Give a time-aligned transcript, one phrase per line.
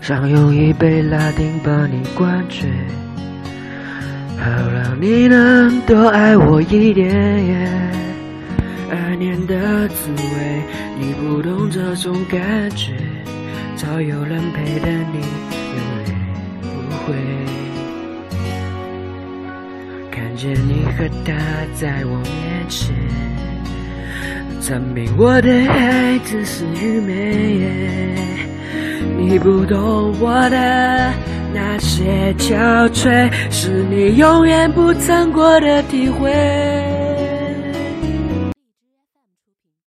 [0.00, 2.68] 想用一杯拉丁把你灌醉，
[4.36, 7.10] 好让你能多爱我一点。
[8.90, 10.62] 二年的滋味，
[10.98, 12.92] 你不懂这种感觉，
[13.76, 15.20] 早有人陪的你，
[15.72, 16.14] 永远
[16.60, 16.68] 不
[17.06, 17.14] 会
[20.10, 21.32] 看见你和他
[21.74, 22.94] 在我面前，
[24.60, 28.03] 证明我的爱只是愚昧。
[29.26, 31.12] 你不懂我的
[31.54, 36.83] 那些憔悴，是你永远不曾过的体会。